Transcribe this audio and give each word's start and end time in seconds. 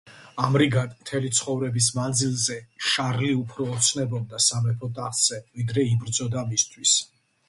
ამრიგად 0.45 0.93
მთელი 1.01 1.29
ცხოვრების 1.39 1.89
მანძილზე 1.97 2.57
შარლი 2.93 3.29
უფრო 3.41 3.67
ოცნებობდა 3.73 4.39
სამეფო 4.47 4.89
ტახტზე, 4.97 5.39
ვიდრე 5.59 5.85
იბრძოდა 5.91 6.45
მისთვის. 6.55 6.95